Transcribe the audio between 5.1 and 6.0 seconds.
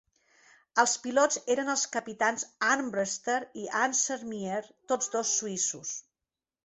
dos suïssos.